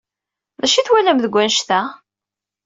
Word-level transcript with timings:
D 0.61 0.63
acu 0.65 0.77
ay 0.79 0.85
twalam 0.85 1.19
deg 1.19 1.33
wanect-a? 1.35 1.81